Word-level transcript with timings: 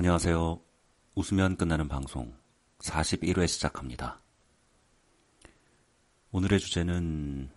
안녕하세요. 0.00 0.58
웃으면 1.14 1.58
끝나는 1.58 1.86
방송 1.86 2.34
41회 2.78 3.46
시작합니다. 3.46 4.22
오늘의 6.32 6.58
주제는 6.58 7.50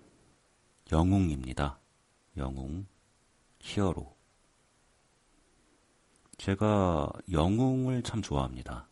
영웅입니다. 0.91 1.79
영웅, 2.35 2.85
히어로. 3.61 4.13
제가 6.37 7.13
영웅을 7.31 8.03
참 8.03 8.21
좋아합니다. 8.21 8.89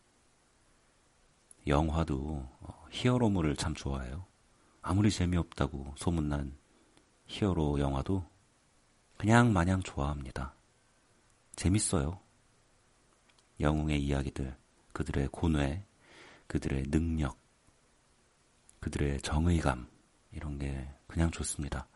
영화도 1.66 2.48
어, 2.58 2.86
히어로물을 2.90 3.54
참 3.56 3.74
좋아해요. 3.74 4.24
아무리 4.80 5.10
재미없다고 5.10 5.92
소문난 5.98 6.56
히어로 7.26 7.80
영화도 7.80 8.24
그냥 9.18 9.52
마냥 9.52 9.82
좋아합니다. 9.82 10.54
재밌어요. 11.54 12.18
영웅의 13.62 14.02
이야기들, 14.02 14.56
그들의 14.92 15.28
고뇌, 15.28 15.86
그들의 16.48 16.84
능력, 16.90 17.38
그들의 18.80 19.22
정의감, 19.22 19.88
이런 20.32 20.58
게 20.58 20.88
그냥 21.06 21.30
좋습니다. 21.30 21.86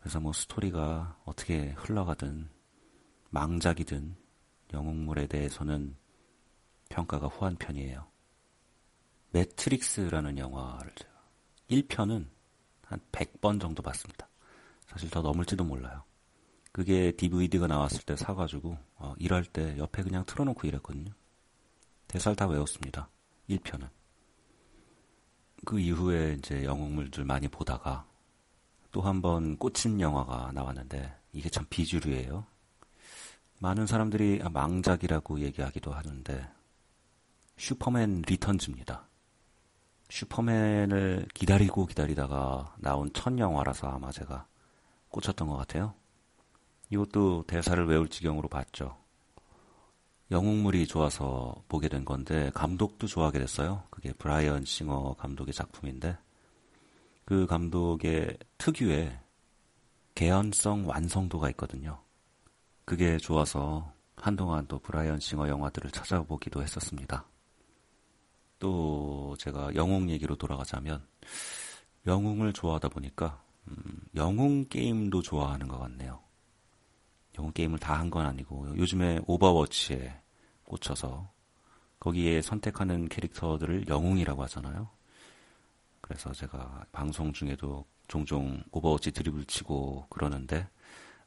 그래서 0.00 0.18
뭐 0.20 0.32
스토리가 0.32 1.20
어떻게 1.24 1.72
흘러가든, 1.72 2.48
망작이든, 3.30 4.16
영웅물에 4.72 5.26
대해서는 5.26 5.96
평가가 6.88 7.26
후한 7.26 7.56
편이에요. 7.56 8.08
매트릭스라는 9.32 10.38
영화를 10.38 10.92
1편은 11.68 12.28
한 12.82 13.00
100번 13.12 13.60
정도 13.60 13.82
봤습니다. 13.82 14.28
사실 14.86 15.08
더 15.10 15.22
넘을지도 15.22 15.64
몰라요. 15.64 16.02
그게 16.72 17.12
DVD가 17.12 17.66
나왔을 17.66 18.02
때 18.02 18.16
사가지고 18.16 18.76
어, 18.96 19.14
일할 19.18 19.44
때 19.44 19.76
옆에 19.78 20.02
그냥 20.02 20.24
틀어놓고 20.24 20.66
일했거든요. 20.66 21.12
대사를 22.08 22.36
다 22.36 22.46
외웠습니다. 22.46 23.08
1편은. 23.48 23.88
그 25.64 25.78
이후에 25.80 26.34
이제 26.38 26.64
영웅물들 26.64 27.24
많이 27.24 27.48
보다가 27.48 28.06
또 28.92 29.02
한 29.02 29.20
번 29.22 29.56
꽂힌 29.56 30.00
영화가 30.00 30.52
나왔는데 30.52 31.14
이게 31.32 31.48
참 31.48 31.64
비주류예요. 31.70 32.44
많은 33.60 33.86
사람들이 33.86 34.40
망작이라고 34.50 35.40
얘기하기도 35.40 35.92
하는데 35.92 36.48
슈퍼맨 37.58 38.22
리턴즈입니다. 38.26 39.06
슈퍼맨을 40.08 41.28
기다리고 41.34 41.86
기다리다가 41.86 42.74
나온 42.78 43.10
첫 43.12 43.38
영화라서 43.38 43.88
아마 43.88 44.10
제가 44.10 44.46
꽂혔던 45.10 45.46
것 45.48 45.56
같아요. 45.56 45.94
이것도 46.90 47.44
대사를 47.46 47.84
외울 47.86 48.08
지경으로 48.08 48.48
봤죠. 48.48 48.96
영웅물이 50.30 50.86
좋아서 50.86 51.54
보게 51.68 51.88
된 51.88 52.04
건데 52.04 52.50
감독도 52.54 53.06
좋아하게 53.06 53.40
됐어요. 53.40 53.84
그게 53.90 54.12
브라이언 54.12 54.64
싱어 54.64 55.14
감독의 55.14 55.52
작품인데 55.52 56.16
그 57.24 57.46
감독의 57.46 58.38
특유의 58.58 59.18
개연성 60.14 60.88
완성도가 60.88 61.50
있거든요. 61.50 62.00
그게 62.84 63.18
좋아서 63.18 63.92
한동안 64.16 64.66
또 64.66 64.78
브라이언 64.78 65.20
싱어 65.20 65.48
영화들을 65.48 65.90
찾아보기도 65.90 66.62
했었습니다. 66.62 67.24
또 68.58 69.34
제가 69.38 69.74
영웅 69.74 70.10
얘기로 70.10 70.36
돌아가자면 70.36 71.04
영웅을 72.06 72.52
좋아하다 72.52 72.88
보니까 72.90 73.42
음, 73.68 74.00
영웅 74.14 74.68
게임도 74.68 75.22
좋아하는 75.22 75.66
것 75.66 75.78
같네요. 75.78 76.20
영웅 77.38 77.52
게임을 77.52 77.78
다 77.78 77.94
한 77.94 78.10
건 78.10 78.26
아니고 78.26 78.76
요즘에 78.76 79.20
오버워치에 79.26 80.20
꽂혀서 80.64 81.30
거기에 82.00 82.40
선택하는 82.42 83.08
캐릭터들을 83.08 83.88
영웅이라고 83.88 84.42
하잖아요. 84.44 84.88
그래서 86.00 86.32
제가 86.32 86.84
방송 86.92 87.32
중에도 87.32 87.84
종종 88.08 88.62
오버워치 88.72 89.12
드립을 89.12 89.44
치고 89.44 90.06
그러는데 90.10 90.68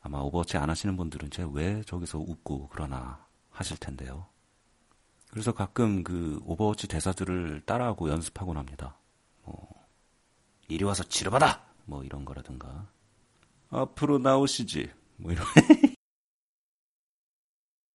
아마 0.02 0.20
오버워치 0.20 0.58
안 0.58 0.70
하시는 0.70 0.98
분들은 0.98 1.30
제 1.32 1.44
왜 1.44 1.82
저기서 1.84 2.20
웃고 2.20 2.70
그러나 2.72 3.26
하실 3.52 3.78
텐데요. 3.78 4.26
그래서 5.32 5.54
가끔 5.54 6.04
그 6.04 6.42
오버워치 6.46 6.88
대사들을 6.88 7.62
따라하고 7.66 8.10
연습하곤 8.10 8.58
합니다. 8.58 8.98
뭐 9.44 9.68
이리 10.68 10.84
와서 10.84 11.04
치료받아! 11.04 11.64
뭐 11.86 12.04
이런 12.04 12.26
거라든가 12.26 12.88
앞으로 13.70 14.18
나오시지. 14.20 14.92
뭐 15.18 15.32
이런 15.32 15.46